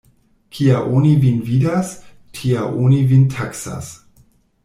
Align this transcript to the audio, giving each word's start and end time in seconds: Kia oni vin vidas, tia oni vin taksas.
Kia 0.53 0.79
oni 0.99 1.11
vin 1.25 1.43
vidas, 1.49 1.91
tia 2.39 2.65
oni 2.87 3.03
vin 3.13 3.27
taksas. 3.37 3.93